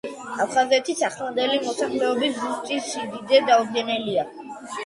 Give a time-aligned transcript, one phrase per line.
[0.45, 4.29] აფხაზეთის ახლანდელი მოსახლეობის ზუსტი სიდიდე დაუდგენელია.